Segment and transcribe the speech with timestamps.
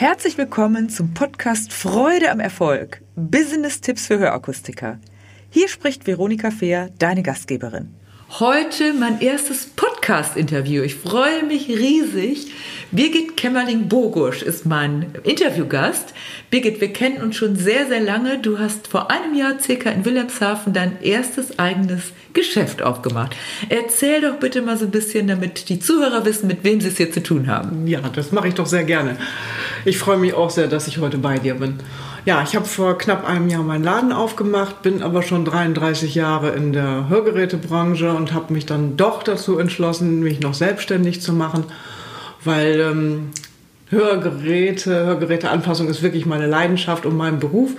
[0.00, 3.02] Herzlich willkommen zum Podcast Freude am Erfolg.
[3.16, 4.98] Business-Tipps für Hörakustiker.
[5.50, 7.94] Hier spricht Veronika Fehr, deine Gastgeberin.
[8.38, 10.84] Heute mein erstes Podcast-Interview.
[10.84, 12.50] Ich freue mich riesig.
[12.92, 16.14] Birgit Kämmerling-Bogusch ist mein Interviewgast.
[16.48, 18.38] Birgit, wir kennen uns schon sehr, sehr lange.
[18.38, 23.36] Du hast vor einem Jahr circa in Wilhelmshaven dein erstes eigenes Geschäft aufgemacht.
[23.68, 26.96] Erzähl doch bitte mal so ein bisschen, damit die Zuhörer wissen, mit wem sie es
[26.96, 27.86] hier zu tun haben.
[27.86, 29.18] Ja, das mache ich doch sehr gerne.
[29.84, 31.78] Ich freue mich auch sehr, dass ich heute bei dir bin.
[32.26, 36.50] Ja, ich habe vor knapp einem Jahr meinen Laden aufgemacht, bin aber schon 33 Jahre
[36.50, 41.64] in der Hörgerätebranche und habe mich dann doch dazu entschlossen, mich noch selbstständig zu machen,
[42.44, 43.30] weil ähm,
[43.88, 47.70] Hörgeräte, Hörgeräteanpassung ist wirklich meine Leidenschaft und mein Beruf.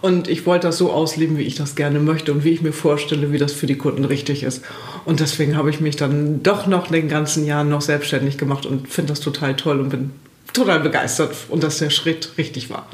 [0.00, 2.72] Und ich wollte das so ausleben, wie ich das gerne möchte und wie ich mir
[2.72, 4.64] vorstelle, wie das für die Kunden richtig ist.
[5.04, 8.88] Und deswegen habe ich mich dann doch noch den ganzen Jahren noch selbstständig gemacht und
[8.88, 10.10] finde das total toll und bin
[10.52, 12.86] total begeistert und dass der Schritt richtig war.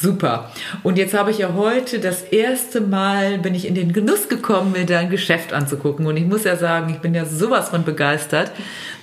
[0.00, 0.50] Super.
[0.82, 4.72] Und jetzt habe ich ja heute das erste Mal bin ich in den Genuss gekommen,
[4.72, 6.06] mir dein Geschäft anzugucken.
[6.06, 8.50] Und ich muss ja sagen, ich bin ja sowas von begeistert,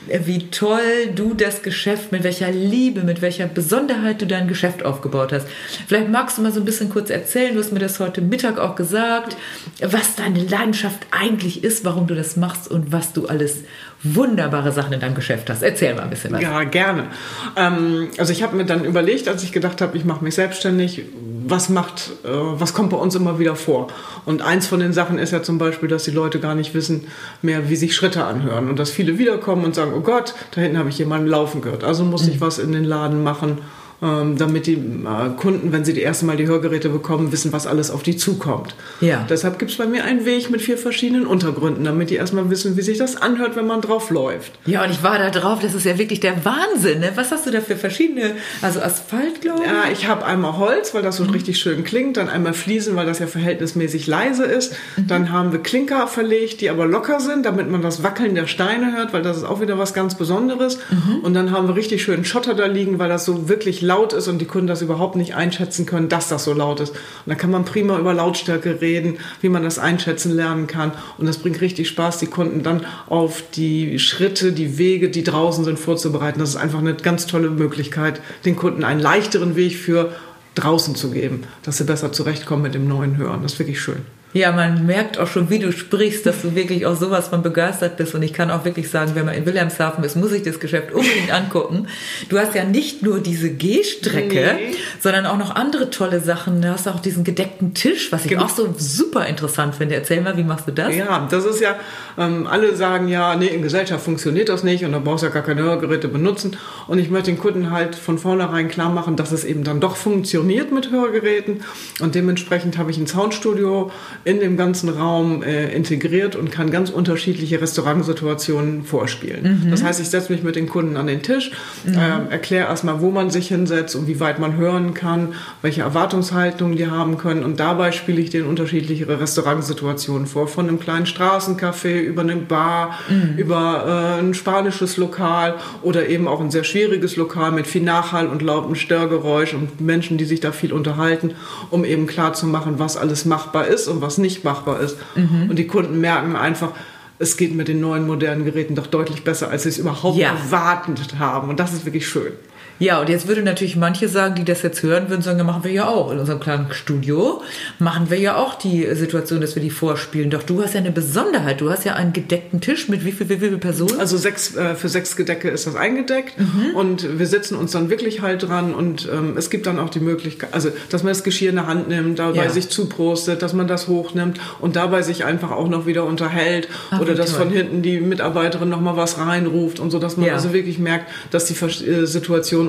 [0.08, 5.32] wie toll du das Geschäft, mit welcher Liebe, mit welcher Besonderheit du dein Geschäft aufgebaut
[5.32, 5.48] hast.
[5.88, 8.60] Vielleicht magst du mal so ein bisschen kurz erzählen, du hast mir das heute Mittag
[8.60, 9.38] auch gesagt,
[9.82, 13.60] was deine Leidenschaft eigentlich ist, warum du das machst und was du alles
[14.04, 15.62] wunderbare Sachen in deinem Geschäft hast.
[15.62, 16.42] Erzähl mal ein bisschen was.
[16.42, 17.08] Ja, gerne.
[17.56, 21.04] Ähm, also ich habe mir dann überlegt, als ich gedacht habe, ich mache mich selbstständig,
[21.46, 23.88] was macht, äh, was kommt bei uns immer wieder vor?
[24.26, 27.08] Und eins von den Sachen ist ja zum Beispiel, dass die Leute gar nicht wissen
[27.42, 30.78] mehr, wie sich Schritte anhören und dass viele wiederkommen und sagen, oh Gott, da hinten
[30.78, 31.84] habe ich jemanden laufen gehört.
[31.84, 32.42] Also muss ich mhm.
[32.42, 33.60] was in den Laden machen
[34.02, 37.92] damit die äh, Kunden, wenn sie die erste Mal die Hörgeräte bekommen, wissen, was alles
[37.92, 38.76] auf die zukommt.
[39.02, 39.26] Ja.
[39.30, 42.78] Deshalb gibt es bei mir einen Weg mit vier verschiedenen Untergründen, damit die erstmal wissen,
[42.78, 44.54] wie sich das anhört, wenn man drauf läuft.
[44.66, 47.00] Ja, und ich war da drauf, das ist ja wirklich der Wahnsinn.
[47.00, 47.12] Ne?
[47.16, 49.68] Was hast du da für verschiedene, also Asphalt, glaube ich?
[49.68, 51.32] Ja, ich habe einmal Holz, weil das so mhm.
[51.32, 54.74] richtig schön klingt, dann einmal Fliesen, weil das ja verhältnismäßig leise ist.
[54.96, 55.08] Mhm.
[55.08, 58.96] Dann haben wir Klinker verlegt, die aber locker sind, damit man das Wackeln der Steine
[58.96, 60.80] hört, weil das ist auch wieder was ganz Besonderes.
[60.90, 61.20] Mhm.
[61.22, 64.28] Und dann haben wir richtig schön Schotter da liegen, weil das so wirklich laut ist
[64.28, 66.92] und die Kunden das überhaupt nicht einschätzen können, dass das so laut ist.
[66.92, 70.92] Und da kann man prima über Lautstärke reden, wie man das einschätzen lernen kann.
[71.18, 75.64] Und das bringt richtig Spaß, die Kunden dann auf die Schritte, die Wege, die draußen
[75.66, 76.40] sind, vorzubereiten.
[76.40, 80.14] Das ist einfach eine ganz tolle Möglichkeit, den Kunden einen leichteren Weg für
[80.54, 83.42] draußen zu geben, dass sie besser zurechtkommen mit dem neuen Hören.
[83.42, 84.19] Das ist wirklich schön.
[84.32, 87.98] Ja, man merkt auch schon, wie du sprichst, dass du wirklich auch sowas von begeistert
[87.98, 88.14] bist.
[88.14, 90.92] Und ich kann auch wirklich sagen, wenn man in Wilhelmshaven ist, muss ich das Geschäft
[90.92, 91.88] unbedingt angucken.
[92.30, 94.76] Du hast ja nicht nur diese Gehstrecke, nee.
[95.00, 96.62] sondern auch noch andere tolle Sachen.
[96.62, 98.44] Du hast auch diesen gedeckten Tisch, was ich genau.
[98.44, 99.96] auch so super interessant finde.
[99.96, 100.96] Erzähl mal, wie machst du das?
[100.96, 101.80] Ja, das ist ja,
[102.16, 105.34] ähm, alle sagen ja, nee, in Gesellschaft funktioniert das nicht und da brauchst du ja
[105.34, 106.56] gar keine Hörgeräte benutzen.
[106.86, 109.96] Und ich möchte den Kunden halt von vornherein klar machen, dass es eben dann doch
[109.96, 111.64] funktioniert mit Hörgeräten.
[112.00, 113.92] Und dementsprechend habe ich ein Soundstudio
[114.26, 119.64] in dem ganzen Raum äh, integriert und kann ganz unterschiedliche Restaurantsituationen vorspielen.
[119.66, 119.72] Mhm.
[119.72, 121.52] Das heißt, ich setze mich mit den Kunden an den Tisch,
[121.86, 121.94] mhm.
[121.94, 126.78] äh, erkläre erstmal, wo man sich hinsetzt und wie weit man hören kann, welche Erwartungshaltungen
[126.78, 132.00] die haben können und dabei spiele ich denen unterschiedliche Restaurantsituationen vor, von einem kleinen Straßencafé
[132.02, 133.38] über eine Bar, mhm.
[133.38, 138.28] über äh, ein spanisches Lokal oder eben auch ein sehr schwieriges Lokal mit viel Nachhall
[138.28, 141.36] und lauten Störgeräusch und Menschen, die sich da viel unterhalten,
[141.70, 144.98] um eben klar zu machen, was alles machbar ist und was was nicht machbar ist.
[145.16, 145.52] Mhm.
[145.52, 146.72] Und die Kunden merken einfach,
[147.20, 150.30] es geht mit den neuen modernen Geräten doch deutlich besser, als sie es überhaupt ja.
[150.32, 151.50] erwartet haben.
[151.50, 152.32] Und das ist wirklich schön.
[152.80, 155.64] Ja, und jetzt würde natürlich manche sagen, die das jetzt hören, würden sagen, ja, machen
[155.66, 156.12] wir ja auch.
[156.12, 157.42] In unserem kleinen Studio
[157.78, 160.30] machen wir ja auch die Situation, dass wir die vorspielen.
[160.30, 161.60] Doch du hast ja eine Besonderheit.
[161.62, 164.00] Du hast ja einen gedeckten Tisch mit wie viel, wie viel Personen?
[164.00, 166.40] Also sechs, äh, für sechs Gedecke ist das eingedeckt.
[166.40, 166.76] Mhm.
[166.76, 168.74] Und wir sitzen uns dann wirklich halt dran.
[168.74, 171.68] Und ähm, es gibt dann auch die Möglichkeit, also, dass man das Geschirr in der
[171.68, 172.50] Hand nimmt, dabei ja.
[172.50, 176.70] sich zuprostet, dass man das hochnimmt und dabei sich einfach auch noch wieder unterhält.
[176.92, 177.48] Ach, oder dass toll.
[177.48, 180.34] von hinten die Mitarbeiterin noch mal was reinruft und so, dass man ja.
[180.34, 182.06] also wirklich merkt, dass die äh,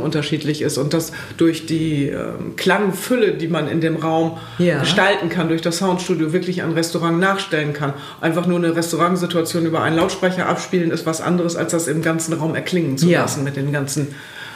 [0.00, 4.80] Unterschiedlich ist und dass durch die äh, Klangfülle, die man in dem Raum ja.
[4.80, 7.94] gestalten kann, durch das Soundstudio wirklich ein Restaurant nachstellen kann.
[8.20, 12.34] Einfach nur eine Restaurantsituation über einen Lautsprecher abspielen ist was anderes, als das im ganzen
[12.34, 13.22] Raum erklingen zu ja.
[13.22, 14.08] lassen mit den ganzen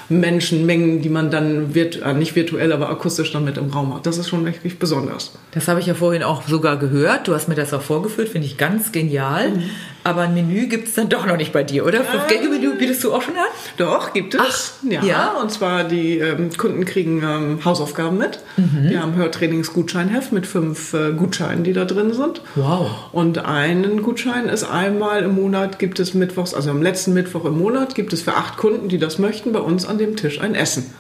[0.09, 4.07] Menschenmengen, die man dann wird, äh, nicht virtuell, aber akustisch dann mit im Raum hat.
[4.07, 5.33] Das ist schon wirklich besonders.
[5.53, 7.27] Das habe ich ja vorhin auch sogar gehört.
[7.27, 9.51] Du hast mir das auch vorgeführt, finde ich ganz genial.
[9.51, 9.63] Mhm.
[10.05, 12.05] Aber ein Menü gibt es dann doch noch nicht bei dir, oder?
[12.05, 13.45] Fünf-Gänge-Menü bietest du auch schon an?
[13.79, 14.41] Doch, gibt es.
[14.83, 15.03] Ach, ja.
[15.03, 15.33] ja.
[15.41, 18.41] Und zwar die ähm, Kunden kriegen ähm, Hausaufgaben mit.
[18.59, 18.89] Mhm.
[18.91, 22.43] Die haben Hörtrainings-Gutscheinheft mit fünf äh, Gutscheinen, die da drin sind.
[22.55, 22.91] Wow.
[23.13, 27.59] Und einen Gutschein ist einmal im Monat gibt es mittwochs, also am letzten Mittwoch im
[27.59, 30.55] Monat gibt es für acht Kunden, die das möchten, bei uns an dem Tisch ein
[30.55, 30.93] Essen.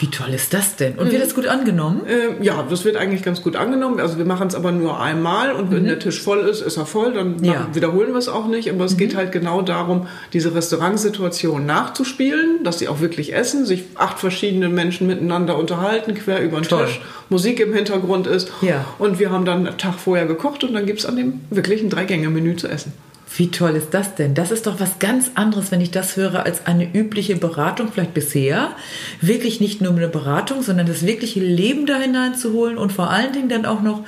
[0.00, 0.94] Wie toll ist das denn?
[0.94, 2.00] Und wird das gut angenommen?
[2.06, 4.00] Äh, ja, das wird eigentlich ganz gut angenommen.
[4.00, 6.86] Also wir machen es aber nur einmal und wenn der Tisch voll ist, ist er
[6.86, 7.44] voll, dann Mhm.
[7.44, 7.52] Ja.
[7.52, 8.70] machen, wiederholen wir es auch nicht.
[8.70, 13.84] Aber es geht halt genau darum, diese Restaurantsituation nachzuspielen, dass sie auch wirklich essen, sich
[13.94, 16.86] acht verschiedene Menschen miteinander unterhalten, quer über den Toll.
[16.86, 18.50] Tisch, Musik im Hintergrund ist.
[18.62, 18.86] Ja.
[18.98, 21.82] Und wir haben dann einen Tag vorher gekocht und dann gibt es an dem wirklich
[21.82, 22.92] ein Drei-Gänge-Menü zu essen.
[23.36, 24.34] Wie toll ist das denn?
[24.34, 28.12] Das ist doch was ganz anderes, wenn ich das höre, als eine übliche Beratung, vielleicht
[28.12, 28.74] bisher.
[29.20, 33.48] Wirklich nicht nur eine Beratung, sondern das wirkliche Leben da hineinzuholen und vor allen Dingen
[33.48, 34.04] dann auch noch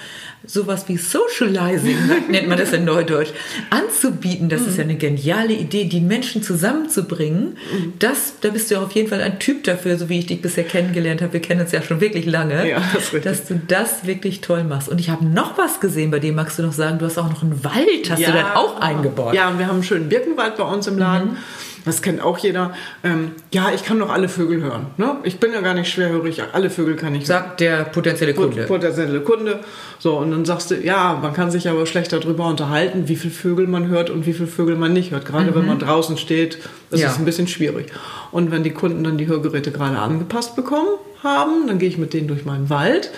[0.46, 1.96] sowas wie Socializing,
[2.28, 3.30] nennt man das in Neudeutsch,
[3.70, 4.48] anzubieten.
[4.48, 7.56] Das ist ja eine geniale Idee, die Menschen zusammenzubringen.
[7.98, 10.42] Das, da bist du ja auf jeden Fall ein Typ dafür, so wie ich dich
[10.42, 11.34] bisher kennengelernt habe.
[11.34, 14.88] Wir kennen uns ja schon wirklich lange, Ja, das dass du das wirklich toll machst.
[14.88, 17.30] Und ich habe noch was gesehen, bei dem magst du noch sagen, du hast auch
[17.30, 19.34] noch einen Wald, hast du dann auch eingebaut.
[19.34, 21.36] Ja, wir haben einen schönen Birkenwald bei uns im Laden.
[21.84, 22.72] Das kennt auch jeder.
[23.02, 24.86] Ähm, ja, ich kann doch alle Vögel hören.
[24.98, 25.16] Ne?
[25.24, 26.40] Ich bin ja gar nicht schwerhörig.
[26.52, 27.42] Alle Vögel kann ich hören.
[27.42, 28.64] Sagt der potenzielle Kunde.
[28.66, 29.60] Potenzielle Kunde.
[29.98, 33.34] So, und dann sagst du, ja, man kann sich aber schlecht darüber unterhalten, wie viele
[33.34, 35.26] Vögel man hört und wie viele Vögel man nicht hört.
[35.26, 36.58] Gerade wenn man draußen steht,
[36.90, 37.08] ist Ja.
[37.08, 37.86] es ein bisschen schwierig.
[38.30, 40.88] Und wenn die Kunden dann die Hörgeräte gerade angepasst bekommen
[41.24, 43.10] haben, dann gehe ich mit denen durch meinen Wald,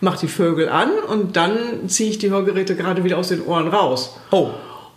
[0.00, 1.56] mache die Vögel an und dann
[1.88, 4.16] ziehe ich die Hörgeräte gerade wieder aus den Ohren raus.
[4.30, 4.50] Oh.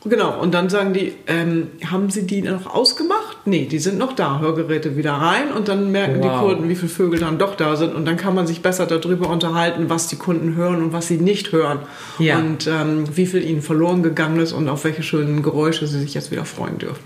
[0.06, 3.40] Genau, und dann sagen die, ähm, haben Sie die noch ausgemacht?
[3.46, 6.24] Nee, die sind noch da, Hörgeräte wieder rein und dann merken Wow.
[6.42, 8.86] die Kunden, wie viele Vögel dann doch da sind und dann kann man sich besser
[8.86, 11.80] darüber unterhalten, was die Kunden hören und was sie nicht hören
[12.18, 12.38] Ja.
[12.38, 16.14] und ähm, wie viel ihnen verloren gegangen ist und auf welche schönen Geräusche sie sich
[16.14, 17.04] jetzt wieder freuen dürfen.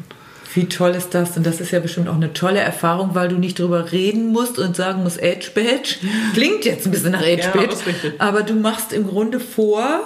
[0.54, 1.36] Wie toll ist das?
[1.36, 4.60] Und das ist ja bestimmt auch eine tolle Erfahrung, weil du nicht drüber reden musst
[4.60, 5.96] und sagen musst, Edge Badge.
[6.36, 7.70] Klingt jetzt ein bisschen nach Edge Ja, Badge.
[7.88, 8.14] richtig.
[8.22, 10.02] aber du machst im Grunde vor,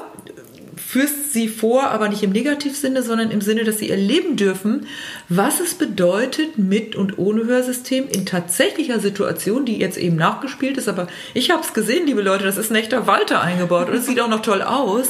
[0.77, 4.87] führst sie vor, aber nicht im Negativsinne, sondern im Sinne, dass sie erleben dürfen,
[5.29, 10.87] was es bedeutet mit und ohne Hörsystem in tatsächlicher Situation, die jetzt eben nachgespielt ist.
[10.87, 14.05] Aber ich habe es gesehen, liebe Leute, das ist ein echter Walter eingebaut und es
[14.05, 15.09] sieht auch noch toll aus.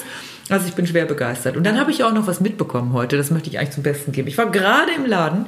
[0.49, 1.57] Also ich bin schwer begeistert.
[1.57, 4.11] Und dann habe ich auch noch was mitbekommen heute, das möchte ich eigentlich zum Besten
[4.11, 4.27] geben.
[4.27, 5.47] Ich war gerade im Laden,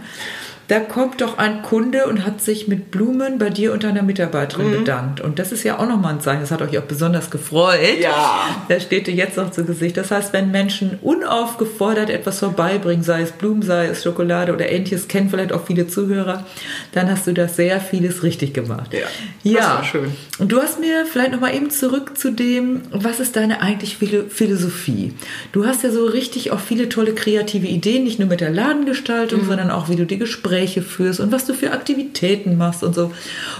[0.69, 4.69] da kommt doch ein Kunde und hat sich mit Blumen bei dir und deiner Mitarbeiterin
[4.69, 5.19] bedankt.
[5.19, 7.99] Und das ist ja auch nochmal ein Zeichen, das hat euch auch besonders gefreut.
[7.99, 8.55] Ja.
[8.67, 9.97] Das steht dir jetzt noch zu Gesicht.
[9.97, 15.07] Das heißt, wenn Menschen unaufgefordert etwas vorbeibringen, sei es Blumen, sei es Schokolade oder ähnliches,
[15.07, 16.45] kennen vielleicht auch viele Zuhörer,
[16.91, 18.93] dann hast du das sehr vieles richtig gemacht.
[18.93, 18.99] Ja,
[19.41, 19.57] ja.
[19.57, 20.13] das war schön.
[20.37, 23.97] Und du hast mir vielleicht noch mal eben zurück zu dem, was ist deine eigentlich
[23.97, 25.15] Philo- Philosophie?
[25.51, 29.45] Du hast ja so richtig auch viele tolle kreative Ideen, nicht nur mit der Ladengestaltung,
[29.45, 33.11] sondern auch wie du die Gespräche führst und was du für Aktivitäten machst und so.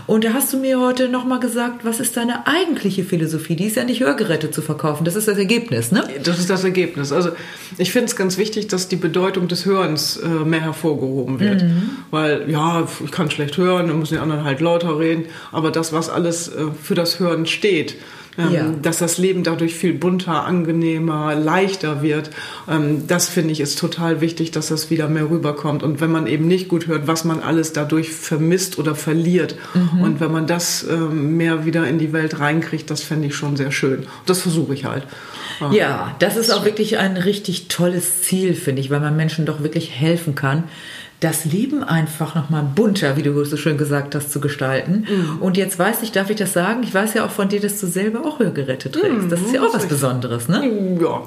[0.08, 3.56] Und da hast du mir heute noch mal gesagt, was ist deine eigentliche Philosophie?
[3.56, 6.04] Die ist ja nicht Hörgeräte zu verkaufen, das ist das Ergebnis, ne?
[6.24, 7.12] Das ist das Ergebnis.
[7.12, 7.30] Also
[7.78, 11.64] ich finde es ganz wichtig, dass die Bedeutung des Hörens äh, mehr hervorgehoben wird.
[12.12, 15.26] Weil, ja, ich kann schlecht hören, dann müssen die anderen halt lauter reden.
[15.52, 17.96] Aber das, was alles äh, für das Hören steht,
[18.40, 18.66] ähm, Ja.
[18.82, 22.32] dass das Leben dadurch viel bunter, angenehmer, leichter wird,
[22.70, 25.84] ähm, das finde ich ist total wichtig, dass das wieder mehr rüberkommt.
[25.84, 29.56] Und wenn man eben nicht gut hört, was man alles dadurch vermisst oder verliert.
[30.02, 33.58] Und wenn man das ähm, mehr wieder in die Welt reinkriegt, das fände ich schon
[33.58, 34.00] sehr schön.
[34.00, 35.04] Und das versuche ich halt.
[35.72, 39.62] Ja, das ist auch wirklich ein richtig tolles Ziel, finde ich, weil man Menschen doch
[39.62, 40.64] wirklich helfen kann,
[41.20, 45.06] das Leben einfach nochmal bunter, wie du so schön gesagt hast, zu gestalten.
[45.42, 46.82] Und jetzt weiß ich, darf ich das sagen?
[46.84, 49.30] Ich weiß ja auch von dir, dass du selber auch Hörgeräte trägst.
[49.30, 50.98] Das ist ja auch was Besonderes, ne?
[51.02, 51.24] Ja,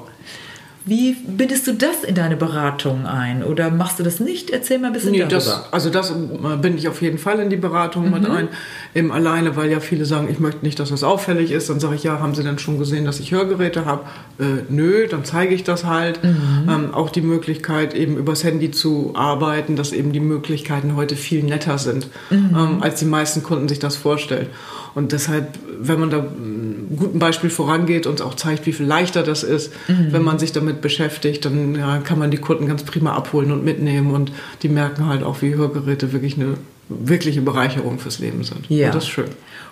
[0.85, 3.41] Wie bindest du das in deine Beratung ein?
[3.43, 4.49] Oder machst du das nicht?
[4.49, 5.35] Erzähl mal ein bisschen Nee, darüber.
[5.35, 8.49] das, also das äh, bin ich auf jeden Fall in die Beratung mit ein.
[8.93, 11.69] Eben alleine, weil ja viele sagen, ich möchte nicht, dass das auffällig ist.
[11.69, 14.03] Dann sage ich, ja, haben Sie denn schon gesehen, dass ich Hörgeräte habe?
[14.39, 16.19] Äh, nö, dann zeige ich das halt.
[16.23, 21.43] Ähm, auch die Möglichkeit, eben übers Handy zu arbeiten, dass eben die Möglichkeiten heute viel
[21.43, 24.47] netter sind, ähm, als die meisten Kunden sich das vorstellen.
[24.95, 29.23] Und deshalb, wenn man da ein guten Beispiel vorangeht und auch zeigt, wie viel leichter
[29.23, 33.13] das ist, wenn man sich damit beschäftigt, dann ja, kann man die Kunden ganz prima
[33.13, 34.11] abholen und mitnehmen.
[34.11, 34.31] Und
[34.61, 36.57] die merken halt auch, wie Hörgeräte wirklich eine
[36.89, 38.69] wirkliche Bereicherung fürs Leben sind.
[38.69, 38.87] Ja.
[38.87, 39.29] Und das ist schön.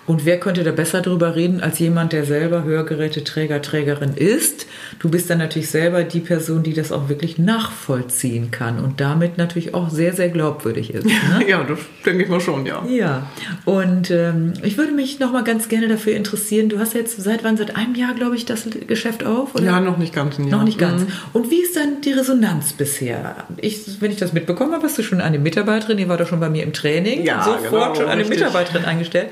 [0.08, 4.66] Und wer könnte da besser drüber reden als jemand, der selber Hörgeräteträger, Trägerin ist?
[5.00, 9.38] Du bist dann natürlich selber die Person, die das auch wirklich nachvollziehen kann und damit
[9.38, 11.06] natürlich auch sehr, sehr glaubwürdig ist.
[11.32, 11.48] Ne?
[11.48, 12.84] Ja, das denke ich mal schon, ja.
[12.90, 13.30] Ja,
[13.66, 16.68] und ähm, ich würde mich noch mal ganz gerne dafür interessieren.
[16.68, 17.58] Du hast jetzt seit wann?
[17.58, 19.56] Seit einem Jahr, glaube ich, das Geschäft auf?
[19.56, 19.64] Oder?
[19.64, 20.58] Ja, noch nicht ganz ein Jahr.
[20.58, 21.04] Noch nicht ganz.
[21.04, 21.08] Mhm.
[21.34, 23.36] Und wie ist dann die Resonanz bisher?
[23.58, 26.40] Ich, wenn ich das mitbekommen habe, hast du schon eine Mitarbeiterin, die war doch schon
[26.40, 28.40] bei mir im Training, Ja, sofort genau, schon eine richtig.
[28.40, 29.30] Mitarbeiterin eingestellt.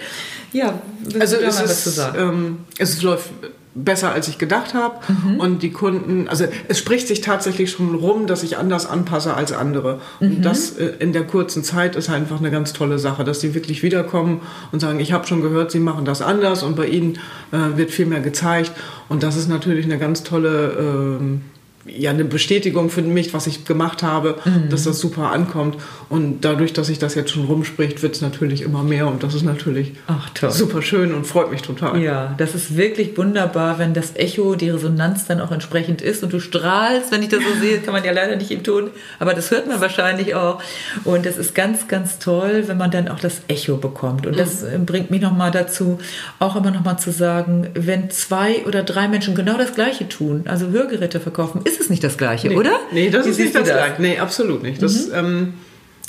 [0.51, 0.79] Ja,
[1.19, 2.17] Also du da es mal was ist, zu sagen?
[2.19, 3.29] ähm, es läuft
[3.75, 4.95] besser, als ich gedacht habe.
[5.07, 5.39] Mhm.
[5.39, 9.51] Und die Kunden, also es spricht sich tatsächlich schon rum, dass ich anders anpasse als
[9.51, 10.01] andere.
[10.19, 10.41] Und mhm.
[10.41, 13.83] das äh, in der kurzen Zeit ist einfach eine ganz tolle Sache, dass die wirklich
[13.83, 17.19] wiederkommen und sagen, ich habe schon gehört, sie machen das anders und bei ihnen
[17.51, 18.71] äh, wird viel mehr gezeigt.
[19.07, 21.19] Und das ist natürlich eine ganz tolle...
[21.21, 24.69] Äh, ja eine Bestätigung für mich, was ich gemacht habe, mhm.
[24.69, 25.77] dass das super ankommt.
[26.09, 29.33] Und dadurch, dass sich das jetzt schon rumspricht, wird es natürlich immer mehr und das
[29.33, 32.01] ist natürlich Ach, super schön und freut mich total.
[32.01, 36.33] Ja, das ist wirklich wunderbar, wenn das Echo, die Resonanz dann auch entsprechend ist und
[36.33, 39.33] du strahlst, wenn ich das so sehe, kann man ja leider nicht im Ton, aber
[39.33, 40.62] das hört man wahrscheinlich auch.
[41.05, 44.25] Und das ist ganz, ganz toll, wenn man dann auch das Echo bekommt.
[44.25, 44.86] Und das mhm.
[44.86, 46.00] bringt mich nochmal dazu,
[46.39, 50.67] auch immer nochmal zu sagen, wenn zwei oder drei Menschen genau das Gleiche tun, also
[50.67, 52.55] Hörgeräte verkaufen, ist es nicht das Gleiche, nee.
[52.55, 52.79] oder?
[52.91, 54.01] Nee, das wie ist nicht das, das Gleiche.
[54.01, 54.81] Nee, absolut nicht.
[54.81, 55.13] Das, mhm.
[55.13, 55.53] ähm,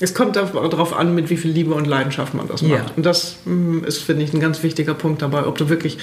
[0.01, 2.73] es kommt darauf an, mit wie viel Liebe und Leidenschaft man das macht.
[2.73, 2.87] Ja.
[2.97, 5.99] Und das mm, ist, finde ich, ein ganz wichtiger Punkt dabei, ob du wirklich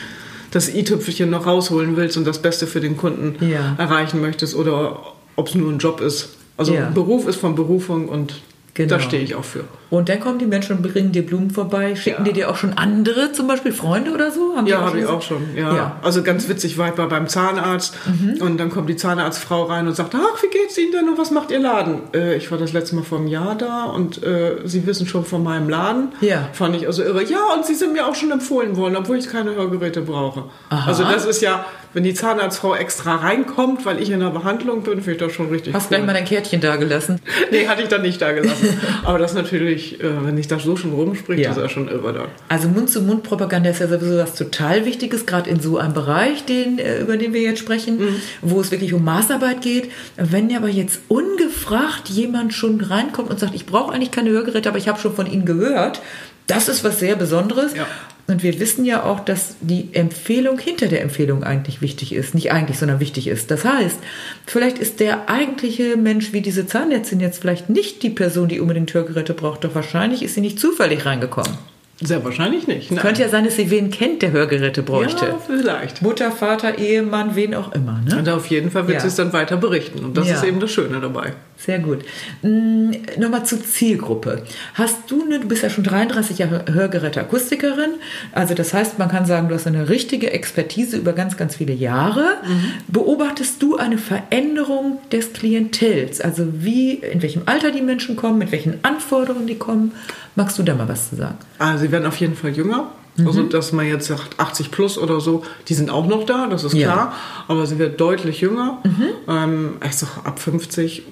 [0.52, 3.76] das i-Tüpfelchen noch rausholen willst und das Beste für den Kunden ja.
[3.78, 5.00] erreichen möchtest oder
[5.36, 6.30] ob es nur ein Job ist.
[6.58, 6.90] Also ja.
[6.90, 8.36] Beruf ist von Berufung und
[8.78, 8.90] Genau.
[8.90, 9.64] Da stehe ich auch für.
[9.90, 11.96] Und dann kommen die Menschen und bringen dir Blumen vorbei.
[11.96, 12.32] Schicken ja.
[12.32, 14.56] die dir auch schon andere, zum Beispiel Freunde oder so?
[14.56, 15.56] Haben ja, habe ich auch schon.
[15.56, 15.76] Ja.
[15.76, 16.00] ja.
[16.02, 18.42] Also ganz witzig, war ich beim Zahnarzt mhm.
[18.42, 21.32] und dann kommt die Zahnarztfrau rein und sagt, ach, wie geht's Ihnen denn und was
[21.32, 22.02] macht Ihr Laden?
[22.14, 25.26] Äh, ich war das letzte Mal vor einem Jahr da und äh, Sie wissen schon
[25.26, 26.10] von meinem Laden.
[26.22, 26.50] Ja.
[26.54, 27.24] Fand ich also irre.
[27.24, 30.46] Ja, und Sie sind mir auch schon empfohlen worden, obwohl ich keine Hörgeräte brauche.
[30.70, 30.88] Aha.
[30.88, 35.02] Also das ist ja, wenn die Zahnarztfrau extra reinkommt, weil ich in der Behandlung bin,
[35.02, 35.98] finde ich das schon richtig Hast cool.
[35.98, 37.22] gleich mal dein Kärtchen da gelassen?
[37.52, 38.80] nee, hatte ich dann nicht da gelassen.
[39.04, 41.52] Aber das natürlich, äh, wenn ich das so schon rumspricht, ja.
[41.52, 42.26] ist ja schon irre da.
[42.50, 47.02] Also Mund-zu-Mund-Propaganda ist ja sowieso was total Wichtiges, gerade in so einem Bereich, den, äh,
[47.02, 48.16] über den wir jetzt sprechen, mhm.
[48.42, 49.92] wo es wirklich um Maßarbeit geht.
[50.16, 54.78] Wenn aber jetzt ungefragt jemand schon reinkommt und sagt, ich brauche eigentlich keine Hörgeräte, aber
[54.78, 56.02] ich habe schon von Ihnen gehört,
[56.48, 57.76] das ist was sehr Besonderes.
[57.76, 57.86] Ja.
[58.28, 62.36] Und wir wissen ja auch, dass die Empfehlung hinter der Empfehlung eigentlich wichtig ist.
[62.36, 63.50] Nicht eigentlich, sondern wichtig ist.
[63.52, 63.98] Das heißt,
[64.46, 68.94] vielleicht ist der eigentliche Mensch wie diese Zahnärztin jetzt vielleicht nicht die Person, die unbedingt
[68.94, 69.64] Hörgeräte braucht.
[69.64, 71.58] Doch wahrscheinlich ist sie nicht zufällig reingekommen.
[72.02, 72.92] Sehr wahrscheinlich nicht.
[72.92, 73.00] Nein.
[73.00, 75.26] Könnte ja sein, dass sie wen kennt, der Hörgeräte bräuchte.
[75.26, 76.02] Ja, vielleicht.
[76.02, 78.02] Mutter, Vater, Ehemann, wen auch immer.
[78.06, 78.20] Ne?
[78.20, 79.02] Und auf jeden Fall wird ja.
[79.02, 80.04] sie es dann weiter berichten.
[80.04, 80.36] Und das ja.
[80.36, 81.34] ist eben das Schöne dabei.
[81.58, 82.00] Sehr gut.
[82.42, 84.44] Hm, Nochmal zur Zielgruppe.
[84.76, 87.96] Hast du, ne, du bist ja schon 33 Jahre Hörgeräteakustikerin.
[88.32, 91.74] Also das heißt, man kann sagen, du hast eine richtige Expertise über ganz, ganz viele
[91.74, 92.22] Jahre.
[92.46, 92.72] Mhm.
[92.88, 96.22] Beobachtest du eine Veränderung des Klientels?
[96.22, 99.94] Also wie, in welchem Alter die Menschen kommen, mit welchen Anforderungen die kommen?
[100.36, 101.38] Magst du da mal was zu sagen?
[101.58, 102.92] Ah, sie werden auf jeden Fall jünger.
[103.18, 103.28] Mhm.
[103.28, 106.64] Also, dass man jetzt sagt, 80 plus oder so, die sind auch noch da, das
[106.64, 106.92] ist ja.
[106.92, 107.14] klar.
[107.48, 108.78] Aber sie wird deutlich jünger.
[108.84, 109.08] Mhm.
[109.28, 111.04] Ähm, ich sag, ab 50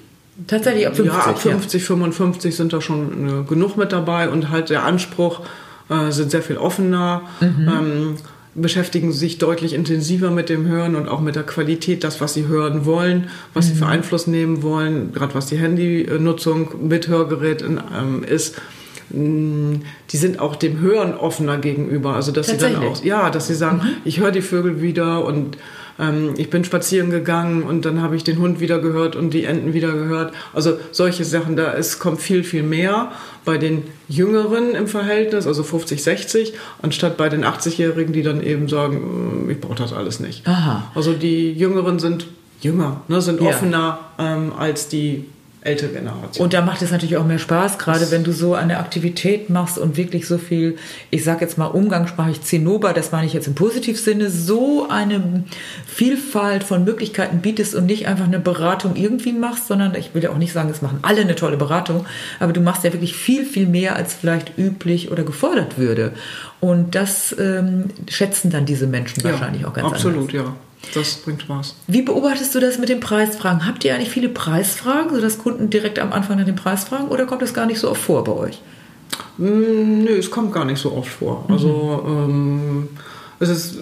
[0.46, 1.14] Tatsächlich ab 50.
[1.14, 1.86] Ja, ab 50, ja.
[1.86, 5.40] 55 sind da schon äh, genug mit dabei und halt der Anspruch
[5.88, 7.22] äh, sind sehr viel offener.
[7.40, 7.68] Mhm.
[7.68, 8.16] Ähm,
[8.56, 12.46] beschäftigen sich deutlich intensiver mit dem Hören und auch mit der Qualität, das, was sie
[12.46, 13.70] hören wollen, was mhm.
[13.70, 18.56] sie für Einfluss nehmen wollen, gerade was die Handynutzung mit Hörgerät ähm, ist.
[19.10, 19.76] Mm,
[20.10, 22.14] die sind auch dem Hören offener gegenüber.
[22.14, 23.88] Also dass sie dann auch, ja, dass sie sagen, mhm.
[24.04, 25.56] ich höre die Vögel wieder und
[25.98, 29.44] ähm, ich bin spazieren gegangen und dann habe ich den Hund wieder gehört und die
[29.44, 30.34] Enten wieder gehört.
[30.52, 33.12] Also solche Sachen, da es kommt viel, viel mehr
[33.44, 38.68] bei den Jüngeren im Verhältnis, also 50, 60, anstatt bei den 80-Jährigen, die dann eben
[38.68, 40.46] sagen, mm, ich brauche das alles nicht.
[40.46, 40.90] Aha.
[40.94, 42.26] Also die Jüngeren sind
[42.60, 44.36] jünger, ne, sind offener ja.
[44.36, 45.26] ähm, als die
[45.66, 46.44] ältere Generation.
[46.44, 49.78] Und da macht es natürlich auch mehr Spaß, gerade wenn du so eine Aktivität machst
[49.78, 50.76] und wirklich so viel,
[51.10, 55.44] ich sage jetzt mal umgangssprachlich Zinnober, das meine ich jetzt im positiv Sinne, so eine
[55.86, 60.30] Vielfalt von Möglichkeiten bietest und nicht einfach eine Beratung irgendwie machst, sondern ich will ja
[60.30, 62.06] auch nicht sagen, es machen alle eine tolle Beratung,
[62.40, 66.12] aber du machst ja wirklich viel, viel mehr, als vielleicht üblich oder gefordert würde.
[66.60, 70.34] Und das ähm, schätzen dann diese Menschen wahrscheinlich ja, auch ganz absolut, anders.
[70.34, 70.56] Absolut, ja.
[70.94, 71.74] Das bringt Spaß.
[71.86, 73.66] Wie beobachtest du das mit den Preisfragen?
[73.66, 77.26] Habt ihr eigentlich viele Preisfragen, sodass Kunden direkt am Anfang nach den Preis fragen oder
[77.26, 78.62] kommt das gar nicht so oft vor bei euch?
[79.38, 81.44] Mm, nö, es kommt gar nicht so oft vor.
[81.48, 82.88] Also ähm,
[83.38, 83.78] es ist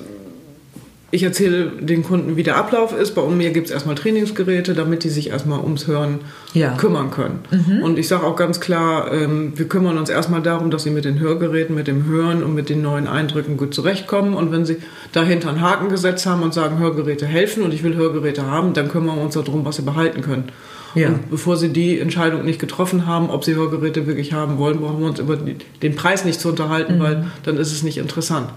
[1.14, 3.12] ich erzähle den Kunden, wie der Ablauf ist.
[3.14, 6.21] Bei mir gibt es erstmal Trainingsgeräte, damit die sich erstmal ums Hören
[6.54, 6.75] ja.
[6.76, 7.38] kümmern können.
[7.52, 7.83] Mhm.
[7.85, 11.04] Und ich sage auch ganz klar, ähm, wir kümmern uns erstmal darum, dass sie mit
[11.04, 14.35] den Hörgeräten, mit dem Hören und mit den neuen Eindrücken gut zurechtkommen.
[14.35, 14.78] Und wenn sie
[15.12, 18.88] dahinter einen Haken gesetzt haben und sagen, Hörgeräte helfen und ich will Hörgeräte haben, dann
[18.88, 20.49] kümmern wir uns darum, was sie behalten können.
[20.97, 21.09] Ja.
[21.09, 25.00] Und bevor sie die Entscheidung nicht getroffen haben, ob sie Hörgeräte wirklich haben wollen, brauchen
[25.00, 27.02] wir uns über den Preis nicht zu unterhalten, mhm.
[27.02, 28.49] weil dann ist es nicht interessant.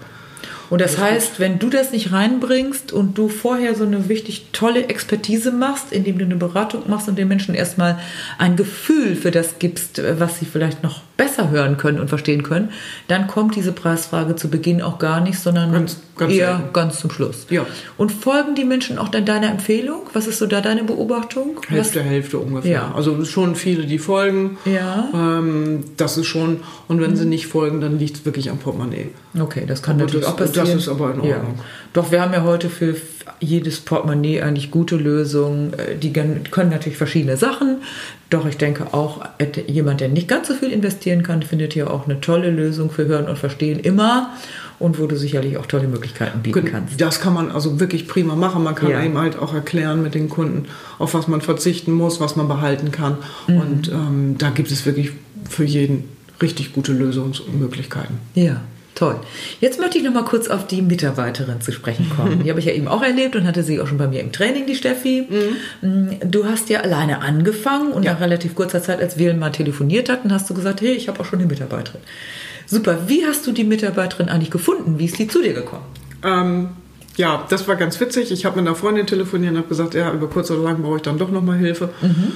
[0.70, 4.48] Und das, das heißt, wenn du das nicht reinbringst und du vorher so eine wichtig
[4.52, 8.00] tolle Expertise machst, indem du eine Beratung machst und den Menschen erstmal
[8.38, 12.70] ein Gefühl für das gibst, was sie vielleicht noch besser hören können und verstehen können,
[13.08, 16.74] dann kommt diese Preisfrage zu Beginn auch gar nicht, sondern ganz, ganz eher selten.
[16.74, 17.48] ganz zum Schluss.
[17.50, 17.66] Ja.
[17.98, 20.02] Und folgen die Menschen auch dann deiner Empfehlung?
[20.14, 21.60] Was ist so da deine Beobachtung?
[21.68, 22.06] Hälfte, Was?
[22.06, 22.72] Hälfte ungefähr.
[22.72, 22.92] Ja.
[22.96, 24.58] Also schon viele, die folgen.
[24.66, 25.10] Ja.
[25.14, 27.16] Ähm, das ist schon, und wenn mhm.
[27.16, 29.10] sie nicht folgen, dann liegt es wirklich am Portemonnaie.
[29.38, 30.68] Okay, das kann aber natürlich das, auch passieren.
[30.68, 31.56] Das ist aber in Ordnung.
[31.58, 31.64] Ja.
[31.98, 32.96] Doch wir haben ja heute für
[33.40, 35.74] jedes Portemonnaie eigentlich gute Lösungen.
[35.74, 37.78] Äh, die können natürlich verschiedene Sachen.
[38.30, 39.22] Doch ich denke auch,
[39.66, 43.08] jemand, der nicht ganz so viel investieren kann, findet hier auch eine tolle Lösung für
[43.08, 44.30] Hören und Verstehen immer
[44.78, 47.02] und wo du sicherlich auch tolle Möglichkeiten bieten kannst.
[47.02, 48.64] Das kann man also wirklich prima machen.
[48.64, 49.04] Man kann ja.
[49.04, 50.66] eben halt auch erklären mit den Kunden,
[51.00, 53.18] auf was man verzichten muss, was man behalten kann.
[53.48, 53.58] Mhm.
[53.58, 55.14] Und ähm, da gibt es wirklich
[55.50, 56.04] für jeden
[56.44, 58.20] richtig gute Lösungsmöglichkeiten.
[58.36, 58.62] Ja.
[58.98, 59.20] Toll.
[59.62, 62.42] Jetzt möchte ich noch mal kurz auf die Mitarbeiterin zu sprechen kommen.
[62.44, 64.32] Die habe ich ja eben auch erlebt und hatte sie auch schon bei mir im
[64.32, 65.28] Training, die Steffi.
[65.82, 66.32] Mhm.
[66.32, 68.14] Du hast ja alleine angefangen und ja.
[68.14, 71.20] nach relativ kurzer Zeit, als wir mal telefoniert hatten, hast du gesagt, hey, ich habe
[71.20, 72.02] auch schon eine Mitarbeiterin.
[72.66, 73.08] Super.
[73.08, 74.98] Wie hast du die Mitarbeiterin eigentlich gefunden?
[74.98, 75.86] Wie ist die zu dir gekommen?
[76.24, 76.70] Ähm,
[77.18, 78.32] ja, das war ganz witzig.
[78.32, 80.96] Ich habe mit einer Freundin telefoniert und habe gesagt, ja, über kurz oder lang brauche
[80.96, 81.90] ich dann doch noch mal Hilfe.
[82.02, 82.32] Mhm.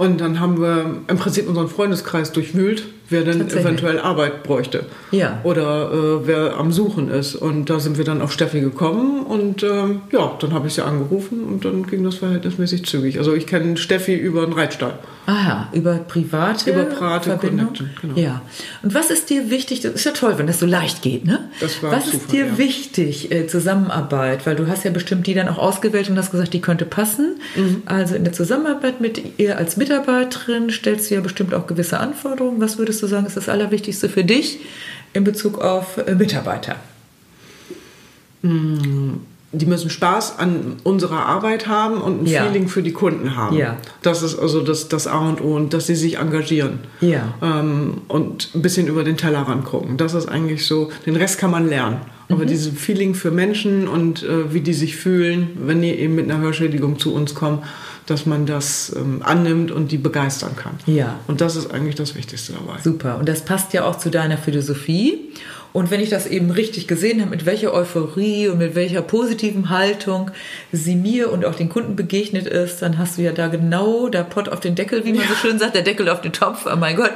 [0.00, 4.86] Und dann haben wir im Prinzip unseren Freundeskreis durchwühlt, wer denn eventuell Arbeit bräuchte.
[5.10, 5.40] Ja.
[5.44, 7.34] Oder äh, wer am Suchen ist.
[7.34, 10.82] Und da sind wir dann auf Steffi gekommen und ähm, ja, dann habe ich sie
[10.82, 13.18] angerufen und dann ging das verhältnismäßig zügig.
[13.18, 14.94] Also ich kenne Steffi über einen Reitstall.
[15.26, 17.74] Aha, über private Über private Verbindung.
[18.00, 18.14] Genau.
[18.16, 18.40] Ja.
[18.82, 19.82] Und was ist dir wichtig?
[19.82, 21.39] Das ist ja toll, wenn das so leicht geht, ne?
[21.60, 22.58] Das war was Zufall, ist dir ja.
[22.58, 24.46] wichtig, äh, Zusammenarbeit?
[24.46, 27.40] Weil du hast ja bestimmt die dann auch ausgewählt und hast gesagt, die könnte passen.
[27.54, 27.82] Mhm.
[27.86, 32.60] Also in der Zusammenarbeit mit ihr als Mitarbeiterin stellst du ja bestimmt auch gewisse Anforderungen.
[32.60, 34.60] Was würdest du sagen, ist das Allerwichtigste für dich
[35.12, 36.76] in Bezug auf äh, Mitarbeiter?
[38.42, 39.20] Mhm
[39.52, 42.44] die müssen Spaß an unserer Arbeit haben und ein ja.
[42.44, 43.56] Feeling für die Kunden haben.
[43.56, 43.76] Ja.
[44.02, 46.80] Das ist also das, das A und O und dass sie sich engagieren.
[47.00, 47.34] Ja.
[47.42, 49.96] Ähm, und ein bisschen über den Tellerrand gucken.
[49.96, 51.98] Das ist eigentlich so, den Rest kann man lernen.
[52.28, 52.48] Aber mhm.
[52.48, 56.40] dieses Feeling für Menschen und äh, wie die sich fühlen, wenn die eben mit einer
[56.40, 57.64] Hörschädigung zu uns kommen,
[58.06, 60.74] dass man das ähm, annimmt und die begeistern kann.
[60.86, 61.18] Ja.
[61.26, 62.80] Und das ist eigentlich das Wichtigste dabei.
[62.82, 63.18] Super.
[63.18, 65.32] Und das passt ja auch zu deiner Philosophie.
[65.72, 69.70] Und wenn ich das eben richtig gesehen habe, mit welcher Euphorie und mit welcher positiven
[69.70, 70.30] Haltung
[70.72, 74.24] sie mir und auch den Kunden begegnet ist, dann hast du ja da genau der
[74.24, 75.28] Pott auf den Deckel, wie man ja.
[75.28, 77.12] so schön sagt, der Deckel auf den Topf, oh mein Gott.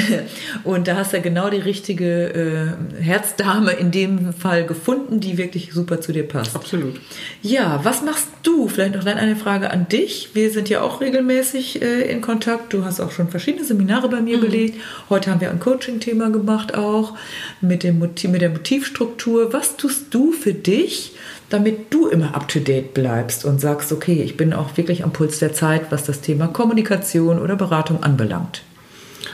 [0.64, 5.38] Und da hast du ja genau die richtige äh, Herzdame in dem Fall gefunden, die
[5.38, 6.54] wirklich super zu dir passt.
[6.54, 7.00] Absolut.
[7.40, 8.68] Ja, was machst du?
[8.68, 10.30] Vielleicht noch dann eine Frage an dich.
[10.34, 12.74] Wir sind ja auch regelmäßig äh, in Kontakt.
[12.74, 14.42] Du hast auch schon verschiedene Seminare bei mir mhm.
[14.42, 14.80] belegt.
[15.08, 17.14] Heute haben wir ein Coaching-Thema gemacht auch
[17.60, 19.52] mit dem Motiv, mit der Motivstruktur.
[19.52, 21.12] Was tust du für dich,
[21.48, 25.52] damit du immer up-to-date bleibst und sagst, okay, ich bin auch wirklich am Puls der
[25.52, 28.62] Zeit, was das Thema Kommunikation oder Beratung anbelangt?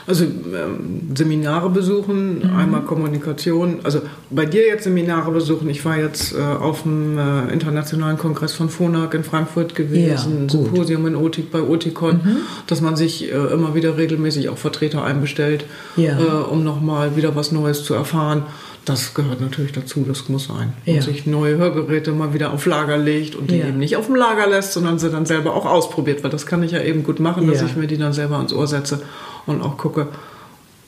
[0.06, 2.56] Also ähm, Seminare besuchen, mhm.
[2.56, 3.80] einmal Kommunikation.
[3.84, 5.68] Also bei dir jetzt Seminare besuchen.
[5.70, 10.48] Ich war jetzt äh, auf dem äh, internationalen Kongress von FONAG in Frankfurt gewesen, ja,
[10.48, 12.36] Symposium in Otik bei Otikon, mhm.
[12.66, 15.64] dass man sich äh, immer wieder regelmäßig auch Vertreter einbestellt,
[15.96, 16.18] ja.
[16.18, 18.44] Äh, um nochmal wieder was Neues zu erfahren.
[18.84, 20.72] Das gehört natürlich dazu, das muss sein.
[20.84, 20.94] Ja.
[20.94, 23.68] Und sich neue Hörgeräte mal wieder auf Lager legt und die ja.
[23.68, 26.62] eben nicht auf dem Lager lässt, sondern sie dann selber auch ausprobiert, weil das kann
[26.62, 29.02] ich ja eben gut machen, dass ich mir die dann selber ans Ohr setze
[29.46, 30.08] und auch gucke,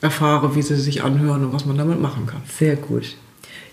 [0.01, 2.41] erfahre, wie sie sich anhören und was man damit machen kann.
[2.57, 3.15] Sehr gut.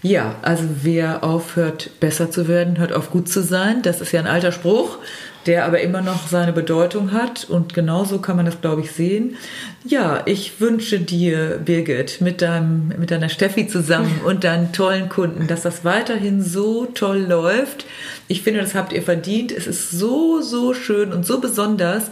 [0.03, 3.83] Ja, also wer aufhört, besser zu werden, hört auf, gut zu sein.
[3.83, 4.99] Das ist ja ein alter Spruch,
[5.47, 7.45] der aber immer noch seine Bedeutung hat.
[7.45, 9.37] Und genauso kann man das, glaube ich, sehen.
[9.85, 15.47] Ja, ich wünsche dir, Birgit, mit, deinem, mit deiner Steffi zusammen und deinen tollen Kunden,
[15.47, 17.87] dass das weiterhin so toll läuft.
[18.33, 19.53] Ich finde, das habt ihr verdient.
[19.53, 22.05] Es ist so, so schön und so besonders,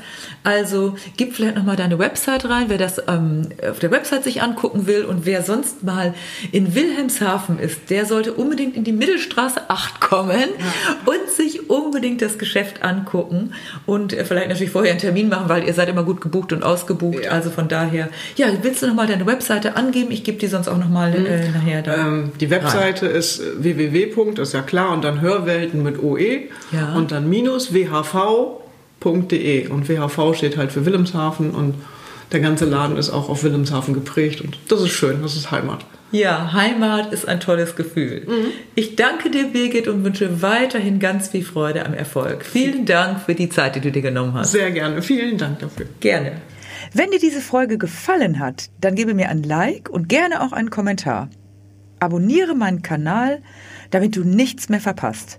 [0.45, 4.87] also gib vielleicht nochmal deine Website rein, wer das ähm, auf der Website sich angucken
[4.87, 6.13] will und wer sonst mal
[6.53, 10.97] in Wilhelmshaven ist, der sollte unbedingt in die Mittelstraße 8 kommen ja.
[11.07, 13.55] und sich unbedingt das Geschäft angucken
[13.87, 16.63] und äh, vielleicht natürlich vorher einen Termin machen, weil ihr seid immer gut gebucht und
[16.63, 17.25] ausgebucht.
[17.25, 17.31] Ja.
[17.31, 20.11] Also von daher, ja, willst du nochmal deine Webseite angeben?
[20.11, 21.27] Ich gebe die sonst auch nochmal mhm.
[21.27, 21.97] äh, nachher da.
[21.97, 23.15] Ähm, die Webseite rein.
[23.15, 24.41] ist www.
[24.41, 26.95] ist ja klar und dann Hörwelten mit OE ja.
[26.95, 28.61] und dann minus WHV
[29.01, 31.75] www.wilhelmshaven.de und WHV steht halt für Wilhelmshaven und
[32.33, 35.85] der ganze Laden ist auch auf Wilhelmshaven geprägt und das ist schön, das ist Heimat.
[36.13, 38.25] Ja, Heimat ist ein tolles Gefühl.
[38.27, 38.47] Mhm.
[38.75, 42.45] Ich danke dir, Birgit, und wünsche weiterhin ganz viel Freude am Erfolg.
[42.45, 44.51] Vielen Dank für die Zeit, die du dir genommen hast.
[44.51, 45.03] Sehr gerne.
[45.03, 45.87] Vielen Dank dafür.
[46.01, 46.33] Gerne.
[46.93, 50.71] Wenn dir diese Folge gefallen hat, dann gebe mir ein Like und gerne auch einen
[50.71, 51.31] Kommentar.
[52.01, 53.41] Abonniere meinen Kanal,
[53.91, 55.39] damit du nichts mehr verpasst.